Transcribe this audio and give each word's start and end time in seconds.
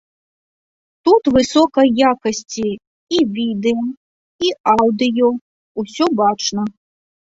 Тут 1.07 1.23
высокай 1.35 1.87
якасці 2.13 2.67
і 3.19 3.23
відэа 3.37 3.85
і 4.49 4.53
аўдыё, 4.77 5.27
усё 5.87 6.05
бачна. 6.21 6.71